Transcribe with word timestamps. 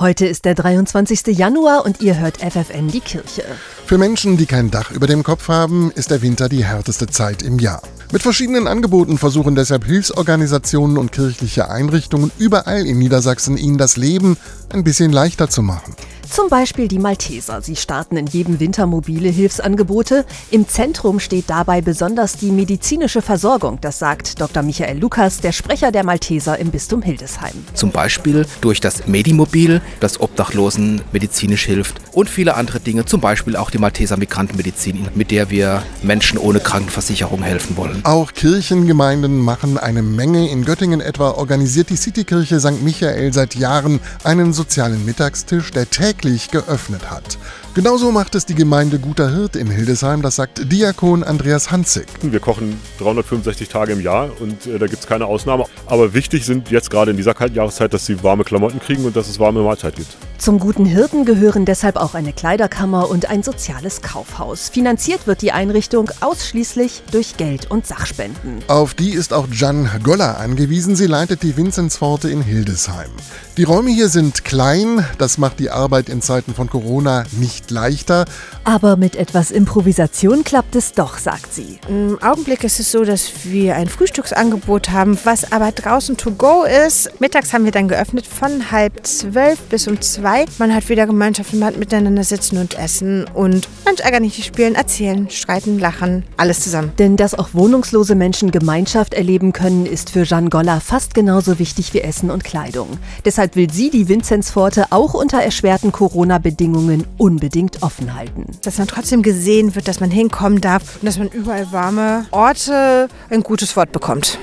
Heute 0.00 0.26
ist 0.26 0.44
der 0.44 0.54
23. 0.54 1.36
Januar 1.36 1.84
und 1.84 2.00
ihr 2.00 2.20
hört 2.20 2.36
FFN 2.36 2.86
die 2.86 3.00
Kirche. 3.00 3.42
Für 3.84 3.98
Menschen, 3.98 4.36
die 4.36 4.46
kein 4.46 4.70
Dach 4.70 4.92
über 4.92 5.08
dem 5.08 5.24
Kopf 5.24 5.48
haben, 5.48 5.90
ist 5.90 6.12
der 6.12 6.22
Winter 6.22 6.48
die 6.48 6.64
härteste 6.64 7.08
Zeit 7.08 7.42
im 7.42 7.58
Jahr. 7.58 7.82
Mit 8.12 8.22
verschiedenen 8.22 8.68
Angeboten 8.68 9.18
versuchen 9.18 9.56
deshalb 9.56 9.84
Hilfsorganisationen 9.84 10.98
und 10.98 11.10
kirchliche 11.10 11.68
Einrichtungen 11.68 12.30
überall 12.38 12.86
in 12.86 13.00
Niedersachsen 13.00 13.56
ihnen 13.56 13.76
das 13.76 13.96
Leben 13.96 14.36
ein 14.72 14.84
bisschen 14.84 15.10
leichter 15.10 15.50
zu 15.50 15.62
machen. 15.62 15.96
Zum 16.30 16.50
Beispiel 16.50 16.88
die 16.88 16.98
Malteser. 16.98 17.62
Sie 17.62 17.74
starten 17.74 18.16
in 18.16 18.26
jedem 18.26 18.60
Winter 18.60 18.86
mobile 18.86 19.28
Hilfsangebote. 19.30 20.26
Im 20.50 20.68
Zentrum 20.68 21.20
steht 21.20 21.48
dabei 21.48 21.80
besonders 21.80 22.36
die 22.36 22.50
medizinische 22.50 23.22
Versorgung. 23.22 23.78
Das 23.80 23.98
sagt 23.98 24.38
Dr. 24.40 24.62
Michael 24.62 24.98
Lukas, 24.98 25.40
der 25.40 25.52
Sprecher 25.52 25.90
der 25.90 26.04
Malteser 26.04 26.58
im 26.58 26.70
Bistum 26.70 27.00
Hildesheim. 27.00 27.54
Zum 27.72 27.92
Beispiel 27.92 28.46
durch 28.60 28.80
das 28.80 29.06
Medimobil, 29.06 29.80
das 30.00 30.20
Obdachlosen 30.20 31.00
medizinisch 31.12 31.64
hilft 31.64 32.00
und 32.12 32.28
viele 32.28 32.56
andere 32.56 32.78
Dinge. 32.78 33.06
Zum 33.06 33.22
Beispiel 33.22 33.56
auch 33.56 33.70
die 33.70 33.78
Malteser 33.78 34.18
Migrantenmedizin, 34.18 35.08
mit 35.14 35.30
der 35.30 35.48
wir 35.50 35.82
Menschen 36.02 36.38
ohne 36.38 36.60
Krankenversicherung 36.60 37.42
helfen 37.42 37.76
wollen. 37.76 38.04
Auch 38.04 38.34
Kirchengemeinden 38.34 39.38
machen 39.38 39.78
eine 39.78 40.02
Menge. 40.02 40.50
In 40.50 40.64
Göttingen 40.64 41.00
etwa 41.00 41.30
organisiert 41.30 41.88
die 41.88 41.96
Citykirche 41.96 42.60
St. 42.60 42.82
Michael 42.82 43.32
seit 43.32 43.54
Jahren 43.54 44.00
einen 44.24 44.52
sozialen 44.52 45.04
Mittagstisch, 45.06 45.70
der 45.70 45.88
täglich 45.88 46.17
täglich 46.18 46.50
geöffnet 46.50 47.10
hat. 47.10 47.38
Genauso 47.74 48.10
macht 48.10 48.34
es 48.34 48.44
die 48.44 48.54
Gemeinde 48.54 48.98
Guter 48.98 49.30
Hirt 49.30 49.54
in 49.54 49.70
Hildesheim, 49.70 50.20
das 50.20 50.36
sagt 50.36 50.72
Diakon 50.72 51.22
Andreas 51.22 51.70
Hanzig. 51.70 52.06
Wir 52.22 52.40
kochen 52.40 52.80
365 52.98 53.68
Tage 53.68 53.92
im 53.92 54.00
Jahr 54.00 54.30
und 54.40 54.66
äh, 54.66 54.78
da 54.78 54.86
gibt 54.86 55.00
es 55.00 55.06
keine 55.06 55.26
Ausnahme. 55.26 55.66
Aber 55.86 56.12
wichtig 56.12 56.44
sind 56.44 56.70
jetzt 56.70 56.90
gerade 56.90 57.12
in 57.12 57.16
dieser 57.16 57.34
kalten 57.34 57.54
Jahreszeit, 57.54 57.94
dass 57.94 58.06
sie 58.06 58.22
warme 58.24 58.42
Klamotten 58.42 58.80
kriegen 58.80 59.04
und 59.04 59.14
dass 59.14 59.28
es 59.28 59.38
warme 59.38 59.62
Mahlzeit 59.62 59.94
gibt. 59.94 60.08
Zum 60.38 60.58
guten 60.58 60.84
Hirten 60.86 61.24
gehören 61.24 61.64
deshalb 61.64 61.96
auch 61.96 62.14
eine 62.14 62.32
Kleiderkammer 62.32 63.10
und 63.10 63.28
ein 63.28 63.42
soziales 63.42 64.02
Kaufhaus. 64.02 64.68
Finanziert 64.68 65.26
wird 65.26 65.42
die 65.42 65.52
Einrichtung 65.52 66.10
ausschließlich 66.20 67.02
durch 67.12 67.36
Geld 67.36 67.70
und 67.70 67.86
Sachspenden. 67.86 68.58
Auf 68.68 68.94
die 68.94 69.10
ist 69.10 69.32
auch 69.32 69.46
Jan 69.52 69.90
Goller 70.02 70.38
angewiesen. 70.38 70.96
Sie 70.96 71.06
leitet 71.06 71.42
die 71.42 71.56
Vinzenzpforte 71.56 72.28
in 72.30 72.42
Hildesheim. 72.42 73.10
Die 73.56 73.64
Räume 73.64 73.90
hier 73.90 74.08
sind 74.08 74.44
klein, 74.44 75.04
das 75.18 75.36
macht 75.36 75.58
die 75.58 75.70
Arbeit 75.70 76.07
in 76.08 76.22
Zeiten 76.22 76.54
von 76.54 76.68
Corona 76.68 77.24
nicht 77.32 77.70
leichter. 77.70 78.24
Aber 78.64 78.96
mit 78.96 79.16
etwas 79.16 79.50
Improvisation 79.50 80.44
klappt 80.44 80.76
es 80.76 80.92
doch, 80.92 81.18
sagt 81.18 81.54
sie. 81.54 81.78
Im 81.88 82.20
Augenblick 82.22 82.64
ist 82.64 82.80
es 82.80 82.92
so, 82.92 83.04
dass 83.04 83.30
wir 83.44 83.76
ein 83.76 83.88
Frühstücksangebot 83.88 84.90
haben, 84.90 85.18
was 85.24 85.52
aber 85.52 85.72
draußen 85.72 86.16
to 86.16 86.32
go 86.32 86.64
ist. 86.64 87.20
Mittags 87.20 87.52
haben 87.52 87.64
wir 87.64 87.72
dann 87.72 87.88
geöffnet 87.88 88.26
von 88.26 88.70
halb 88.70 89.06
zwölf 89.06 89.58
bis 89.70 89.88
um 89.88 90.00
zwei. 90.00 90.44
Man 90.58 90.74
hat 90.74 90.88
wieder 90.88 91.06
Gemeinschaft, 91.06 91.52
man 91.54 91.68
hat 91.68 91.76
miteinander 91.78 92.24
sitzen 92.24 92.58
und 92.58 92.78
essen 92.78 93.26
und 93.34 93.68
Mensch 93.84 94.00
ärger 94.00 94.20
nicht 94.20 94.44
spielen, 94.44 94.74
erzählen, 94.74 95.30
streiten, 95.30 95.78
lachen, 95.78 96.24
alles 96.36 96.60
zusammen. 96.60 96.92
Denn 96.98 97.16
dass 97.16 97.34
auch 97.34 97.50
wohnungslose 97.52 98.14
Menschen 98.14 98.50
Gemeinschaft 98.50 99.14
erleben 99.14 99.52
können, 99.52 99.86
ist 99.86 100.10
für 100.10 100.24
Jeanne 100.24 100.50
Goller 100.50 100.80
fast 100.80 101.14
genauso 101.14 101.58
wichtig 101.58 101.94
wie 101.94 102.00
Essen 102.00 102.30
und 102.30 102.44
Kleidung. 102.44 102.98
Deshalb 103.24 103.56
will 103.56 103.70
sie 103.70 103.90
die 103.90 104.08
Vinzenzpforte 104.08 104.86
auch 104.90 105.14
unter 105.14 105.42
erschwerten 105.42 105.92
Corona-Bedingungen 105.98 107.04
unbedingt 107.16 107.82
offen 107.82 108.14
halten. 108.14 108.46
Dass 108.62 108.78
man 108.78 108.86
trotzdem 108.86 109.22
gesehen 109.22 109.74
wird, 109.74 109.88
dass 109.88 109.98
man 109.98 110.12
hinkommen 110.12 110.60
darf 110.60 110.98
und 111.00 111.06
dass 111.06 111.18
man 111.18 111.26
überall 111.26 111.72
warme 111.72 112.24
Orte 112.30 113.08
ein 113.30 113.42
gutes 113.42 113.76
Wort 113.76 113.90
bekommt. 113.90 114.38